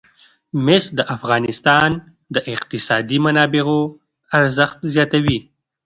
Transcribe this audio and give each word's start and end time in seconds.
مس 0.65 0.83
د 0.97 0.99
افغانستان 1.15 1.89
د 2.35 2.37
اقتصادي 2.53 3.17
منابعو 3.25 3.79
ارزښت 4.37 4.79
زیاتوي. 4.93 5.39